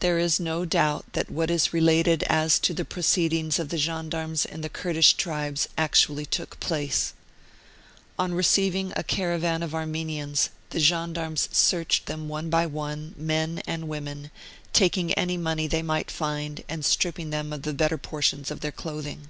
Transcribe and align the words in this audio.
There 0.00 0.18
is 0.18 0.38
no 0.38 0.66
doubt 0.66 1.14
that 1.14 1.30
what 1.30 1.48
is 1.50 1.72
related 1.72 2.22
as 2.24 2.58
to 2.58 2.74
the 2.74 2.84
proceedings 2.84 3.58
of 3.58 3.70
the 3.70 3.78
gendarmes 3.78 4.44
and 4.44 4.62
the 4.62 4.68
Kurdish 4.68 5.14
tribes 5.14 5.70
actually 5.78 6.26
took 6.26 6.60
place. 6.60 7.14
On 8.18 8.34
receiving 8.34 8.92
a 8.94 9.02
caravan 9.02 9.62
of 9.62 9.74
Armenians 9.74 10.50
the 10.68 10.80
gendarmes 10.80 11.48
searched 11.50 12.04
them 12.04 12.28
one 12.28 12.50
by 12.50 12.66
one, 12.66 13.14
men 13.16 13.62
and 13.66 13.88
women, 13.88 14.30
taking 14.74 15.14
any 15.14 15.38
money 15.38 15.66
they 15.66 15.78
36 15.78 15.86
Martyred 15.86 16.02
Armenia 16.02 16.04
might 16.04 16.10
find, 16.58 16.64
and 16.68 16.84
stripping 16.84 17.30
them 17.30 17.50
of 17.50 17.62
the 17.62 17.72
better 17.72 17.96
portions 17.96 18.50
of 18.50 18.60
their 18.60 18.70
clothing. 18.70 19.28